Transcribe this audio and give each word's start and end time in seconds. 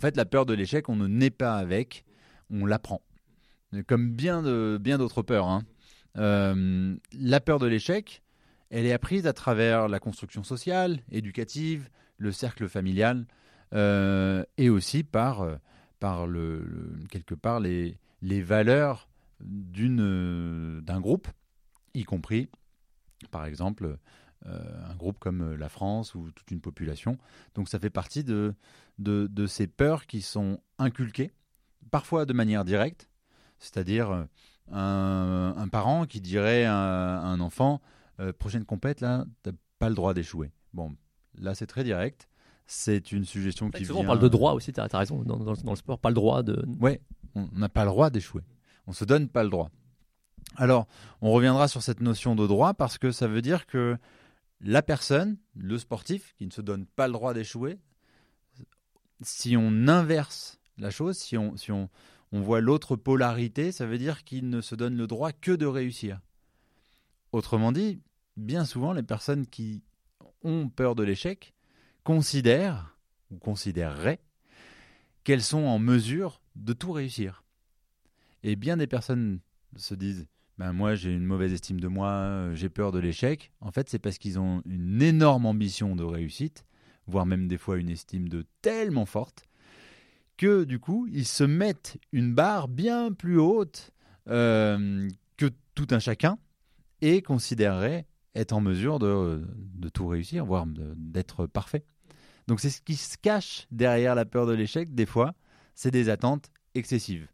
fait, 0.00 0.16
la 0.16 0.24
peur 0.24 0.46
de 0.46 0.54
l'échec, 0.54 0.88
on 0.88 0.96
ne 0.96 1.06
naît 1.06 1.30
pas 1.30 1.56
avec, 1.56 2.04
on 2.50 2.66
l'apprend. 2.66 3.02
Comme 3.86 4.10
bien 4.10 4.42
de 4.42 4.78
bien 4.80 4.98
d'autres 4.98 5.22
peurs. 5.22 5.48
hein. 5.48 5.62
Euh, 6.18 6.96
la 7.12 7.40
peur 7.40 7.60
de 7.60 7.66
l'échec, 7.66 8.22
elle 8.70 8.86
est 8.86 8.92
apprise 8.92 9.26
à 9.26 9.32
travers 9.32 9.88
la 9.88 10.00
construction 10.00 10.42
sociale, 10.42 11.00
éducative, 11.10 11.88
le 12.18 12.32
cercle 12.32 12.68
familial, 12.68 13.26
euh, 13.72 14.44
et 14.56 14.70
aussi 14.70 15.04
par, 15.04 15.42
euh, 15.42 15.56
par 16.00 16.26
le, 16.26 16.98
quelque 17.10 17.34
part 17.34 17.60
les, 17.60 17.98
les 18.22 18.42
valeurs 18.42 19.08
d'un 19.40 21.00
groupe, 21.00 21.28
y 21.94 22.04
compris, 22.04 22.48
par 23.30 23.44
exemple, 23.46 23.98
un 24.46 24.94
groupe 24.96 25.18
comme 25.18 25.42
euh, 25.42 25.56
la 25.56 25.68
France 25.68 26.14
ou 26.14 26.30
toute 26.32 26.50
une 26.50 26.60
population. 26.60 27.18
Donc 27.54 27.68
ça 27.68 27.78
fait 27.78 27.90
partie 27.90 28.24
de, 28.24 28.54
de, 28.98 29.26
de 29.30 29.46
ces 29.46 29.66
peurs 29.66 30.06
qui 30.06 30.22
sont 30.22 30.58
inculquées, 30.78 31.30
parfois 31.90 32.24
de 32.26 32.32
manière 32.32 32.64
directe, 32.64 33.08
c'est-à-dire 33.58 34.10
euh, 34.10 34.24
un, 34.72 35.54
un 35.56 35.68
parent 35.68 36.06
qui 36.06 36.20
dirait 36.20 36.64
à, 36.64 37.18
à 37.18 37.26
un 37.26 37.40
enfant 37.40 37.80
euh, 38.20 38.32
prochaine 38.32 38.64
compète 38.64 39.00
là, 39.00 39.24
t'as 39.42 39.52
pas 39.78 39.88
le 39.88 39.94
droit 39.94 40.14
d'échouer. 40.14 40.52
Bon, 40.72 40.94
là 41.38 41.54
c'est 41.54 41.66
très 41.66 41.84
direct. 41.84 42.28
C'est 42.66 43.10
une 43.10 43.24
suggestion 43.24 43.68
qui 43.70 43.84
souvent, 43.84 44.00
vient. 44.00 44.08
on 44.08 44.12
parle 44.12 44.22
de 44.22 44.28
droit 44.28 44.52
aussi, 44.52 44.72
tu 44.72 44.78
as, 44.80 44.86
raison. 44.86 45.22
Dans, 45.24 45.36
dans- 45.38 45.54
dans 45.54 45.72
le 45.72 45.76
sport, 45.76 45.98
pas 45.98 46.10
le 46.10 46.14
droit 46.14 46.44
de. 46.44 46.64
Ouais, 46.80 47.00
on 47.34 47.48
n'a 47.52 47.68
pas 47.68 47.82
le 47.84 47.90
droit 47.90 48.10
d'échouer. 48.10 48.42
On 48.86 48.92
se 48.92 49.04
donne 49.04 49.28
pas 49.28 49.42
le 49.42 49.50
droit. 49.50 49.70
Alors, 50.56 50.86
on 51.20 51.32
reviendra 51.32 51.66
sur 51.66 51.82
cette 51.82 52.00
notion 52.00 52.36
de 52.36 52.46
droit 52.46 52.74
parce 52.74 52.96
que 52.96 53.10
ça 53.10 53.26
veut 53.26 53.42
dire 53.42 53.66
que 53.66 53.96
la 54.60 54.82
personne, 54.82 55.38
le 55.54 55.78
sportif, 55.78 56.34
qui 56.36 56.46
ne 56.46 56.50
se 56.50 56.60
donne 56.60 56.86
pas 56.86 57.06
le 57.06 57.12
droit 57.12 57.34
d'échouer, 57.34 57.78
si 59.22 59.56
on 59.56 59.88
inverse 59.88 60.60
la 60.78 60.90
chose, 60.90 61.18
si 61.18 61.36
on, 61.36 61.88
voit 62.32 62.60
l'autre 62.60 62.96
polarité, 62.96 63.72
ça 63.72 63.86
veut 63.86 63.98
dire 63.98 64.24
qu'il 64.24 64.48
ne 64.48 64.60
se 64.60 64.74
donne 64.74 64.96
le 64.96 65.06
droit 65.06 65.32
que 65.32 65.52
de 65.52 65.66
réussir. 65.66 66.20
Autrement 67.32 67.72
dit, 67.72 68.00
bien 68.36 68.64
souvent, 68.64 68.92
les 68.92 69.02
personnes 69.02 69.46
qui 69.46 69.82
ont 70.42 70.68
peur 70.68 70.94
de 70.94 71.02
l'échec 71.02 71.54
considèrent 72.04 72.96
ou 73.30 73.38
considéreraient 73.38 74.20
qu'elles 75.24 75.42
sont 75.42 75.64
en 75.64 75.78
mesure 75.78 76.40
de 76.56 76.72
tout 76.72 76.92
réussir. 76.92 77.44
Et 78.42 78.56
bien 78.56 78.76
des 78.76 78.86
personnes 78.86 79.40
se 79.76 79.94
disent 79.94 80.26
ben 80.60 80.74
moi 80.74 80.94
j'ai 80.94 81.10
une 81.10 81.24
mauvaise 81.24 81.54
estime 81.54 81.80
de 81.80 81.88
moi, 81.88 82.10
euh, 82.10 82.54
j'ai 82.54 82.68
peur 82.68 82.92
de 82.92 82.98
l'échec. 82.98 83.50
En 83.62 83.70
fait, 83.70 83.88
c'est 83.88 83.98
parce 83.98 84.18
qu'ils 84.18 84.38
ont 84.38 84.60
une 84.66 85.00
énorme 85.00 85.46
ambition 85.46 85.96
de 85.96 86.04
réussite, 86.04 86.66
voire 87.06 87.24
même 87.24 87.48
des 87.48 87.56
fois 87.56 87.78
une 87.78 87.88
estime 87.88 88.28
de 88.28 88.44
tellement 88.60 89.06
forte 89.06 89.48
que 90.36 90.64
du 90.64 90.78
coup, 90.78 91.08
ils 91.10 91.24
se 91.24 91.44
mettent 91.44 91.96
une 92.12 92.34
barre 92.34 92.68
bien 92.68 93.10
plus 93.10 93.38
haute 93.38 93.90
euh, 94.28 95.08
que 95.38 95.46
tout 95.74 95.86
un 95.92 95.98
chacun 95.98 96.38
et 97.00 97.22
considéreraient 97.22 98.06
être 98.34 98.52
en 98.52 98.60
mesure 98.60 98.98
de, 98.98 99.42
de 99.56 99.88
tout 99.88 100.08
réussir, 100.08 100.44
voire 100.44 100.66
d'être 100.66 101.46
parfait. 101.46 101.86
Donc 102.48 102.60
c'est 102.60 102.68
ce 102.68 102.82
qui 102.82 102.96
se 102.96 103.16
cache 103.16 103.66
derrière 103.70 104.14
la 104.14 104.26
peur 104.26 104.44
de 104.44 104.52
l'échec, 104.52 104.94
des 104.94 105.06
fois, 105.06 105.32
c'est 105.74 105.90
des 105.90 106.10
attentes 106.10 106.50
excessives. 106.74 107.28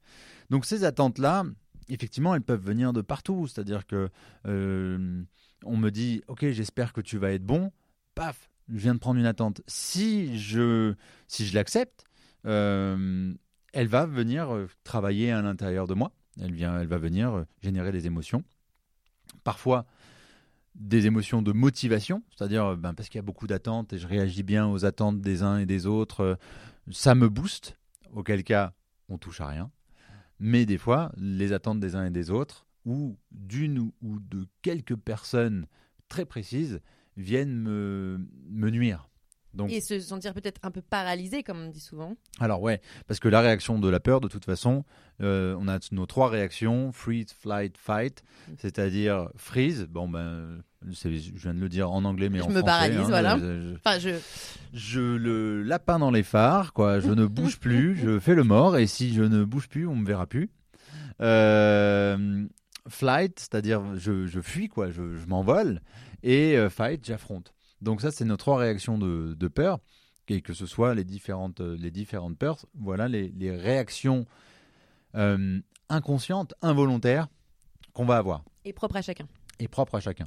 Donc 0.49 0.65
ces 0.65 0.85
attentes-là, 0.85 1.43
effectivement, 1.89 2.35
elles 2.35 2.43
peuvent 2.43 2.65
venir 2.65 2.93
de 2.93 3.01
partout. 3.01 3.47
C'est-à-dire 3.47 3.87
que 3.87 4.09
euh, 4.47 5.23
on 5.65 5.77
me 5.77 5.91
dit, 5.91 6.23
ok, 6.29 6.51
j'espère 6.51 6.93
que 6.93 7.01
tu 7.01 7.19
vas 7.19 7.33
être 7.33 7.45
bon. 7.45 7.73
Paf, 8.15 8.51
je 8.69 8.79
viens 8.79 8.95
de 8.95 8.99
prendre 8.99 9.19
une 9.19 9.27
attente. 9.27 9.63
Si 9.67 10.39
je, 10.39 10.95
si 11.29 11.47
je 11.47 11.55
l'accepte, 11.55 12.05
euh, 12.47 13.33
elle 13.73 13.89
va 13.89 14.07
venir 14.07 14.55
euh, 14.55 14.69
travailler 14.85 15.33
à 15.33 15.43
l'intérieur 15.43 15.87
de 15.87 15.95
moi. 15.95 16.13
Elle 16.41 16.53
vient, 16.53 16.81
elle 16.81 16.89
va 16.89 16.99
venir 16.99 17.45
générer 17.63 17.93
des 17.93 18.07
émotions. 18.07 18.45
Parfois 19.45 19.87
des 20.75 21.07
émotions 21.07 21.41
de 21.41 21.53
motivation, 21.53 22.23
c'est-à-dire 22.37 22.77
ben, 22.77 22.93
parce 22.93 23.09
qu'il 23.09 23.19
y 23.19 23.21
a 23.21 23.23
beaucoup 23.23 23.47
d'attentes 23.47 23.95
et 23.95 23.99
je 23.99 24.07
réagis 24.07 24.43
bien 24.43 24.69
aux 24.69 24.85
attentes 24.85 25.23
des 25.23 25.43
uns 25.43 25.57
et 25.57 25.65
des 25.65 25.87
autres, 25.87 26.39
ça 26.91 27.15
me 27.15 27.31
booste, 27.31 27.79
auquel 28.13 28.45
cas 28.45 28.75
on 29.09 29.17
touche 29.17 29.41
à 29.41 29.47
rien. 29.47 29.71
Mais 30.39 30.67
des 30.67 30.79
fois, 30.79 31.13
les 31.17 31.53
attentes 31.53 31.81
des 31.81 31.95
uns 31.95 32.07
et 32.07 32.11
des 32.11 32.31
autres, 32.31 32.67
ou 32.85 33.17
d'une 33.33 33.91
ou 34.01 34.21
de 34.21 34.47
quelques 34.63 34.97
personnes 34.97 35.67
très 36.09 36.25
précises, 36.25 36.81
viennent 37.17 37.59
me, 37.59 38.19
nuire. 38.71 39.09
Donc, 39.57 39.73
Et 39.73 39.81
se 39.81 39.99
sentir 40.01 40.35
peut-être 40.35 40.61
un 40.63 40.71
peu 40.71 40.83
paralysé, 40.83 41.43
comme 41.43 41.59
on 41.61 41.69
dit 41.71 41.81
souvent. 41.81 42.15
alors 42.41 42.61
ouais, 42.63 42.81
parce 43.09 43.19
que 43.21 43.29
la 43.29 43.41
réaction 43.41 43.79
de 43.79 43.89
la 43.89 43.99
peur, 44.01 44.21
de 44.21 44.29
toute 44.29 44.45
façon, 44.45 44.85
euh, 45.23 45.57
on 45.59 45.67
a 45.67 45.79
nos 45.93 46.05
trois 46.07 46.29
réactions 46.29 46.93
freeze, 46.93 47.33
flight, 47.33 47.77
fight, 47.79 48.23
c'est-à-dire 48.59 49.31
freeze. 49.37 49.87
Bon 49.91 50.09
ben, 50.09 50.59
c'est- 50.93 51.17
je 51.17 51.33
viens 51.35 51.55
de 51.55 51.59
le 51.61 51.69
dire 51.71 51.91
en 51.91 52.05
anglais, 52.05 52.29
mais 52.29 52.39
Je 52.39 52.45
en 52.45 52.49
me 52.49 52.53
français. 52.53 52.67
paralyse, 52.67 52.99
hein, 53.01 53.05
voilà. 53.09 53.39
je- 53.39 53.61
je- 53.63 53.75
Enfin, 53.77 53.99
je. 53.99 54.11
je 54.75 55.01
le 55.01 55.63
lapin 55.63 55.99
dans 55.99 56.11
les 56.11 56.23
phares, 56.23 56.75
quoi. 56.75 57.01
Je 57.01 57.11
ne 57.11 57.25
bouge 57.25 57.59
plus, 57.59 57.97
je 57.97 58.19
fais 58.21 58.35
le 58.35 58.45
mort, 58.45 58.77
et 58.77 58.87
si 58.87 59.15
je 59.15 59.23
ne 59.23 59.43
bouge 59.45 59.69
plus, 59.69 59.87
on 59.87 59.97
me 59.97 60.07
verra 60.07 60.27
plus. 60.27 60.51
Euh, 61.23 62.45
flight, 62.89 63.39
c'est-à-dire 63.41 63.83
je, 63.97 64.27
je 64.27 64.41
fuis, 64.41 64.69
quoi. 64.69 64.91
Je, 64.91 65.17
je 65.17 65.27
m'envole, 65.27 65.81
et 66.23 66.57
euh, 66.57 66.69
fight, 66.71 67.05
j'affronte. 67.05 67.55
Donc 67.83 68.01
ça, 68.01 68.11
c'est 68.11 68.25
nos 68.25 68.37
trois 68.37 68.59
réactions 68.59 68.99
de, 68.99 69.35
de 69.35 69.49
peur, 69.49 69.79
et 70.29 70.41
que 70.41 70.55
ce 70.55 70.67
soit 70.67 70.95
les 70.95 71.05
différentes, 71.05 71.61
euh, 71.61 71.77
les 71.79 71.91
différentes 71.91 72.37
peurs. 72.39 72.65
Voilà 72.75 73.09
les, 73.09 73.29
les 73.29 73.55
réactions 73.55 74.27
euh, 75.15 75.61
inconscientes, 75.89 76.55
involontaires 76.63 77.29
qu'on 77.93 78.05
va 78.05 78.17
avoir, 78.17 78.45
Et 78.65 78.73
propre 78.73 78.97
à 78.97 79.03
chacun. 79.03 79.27
et 79.59 79.69
propres 79.69 79.95
à 79.97 80.01
chacun. 80.01 80.27